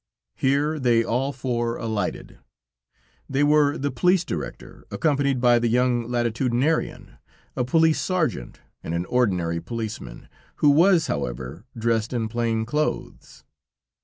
[0.35, 2.39] Here they all four alighted;
[3.29, 7.19] they were the police director, accompanied by the young Latitudinarian,
[7.55, 13.43] a police sergeant and an ordinary policeman, who was, however, dressed in plain clothes.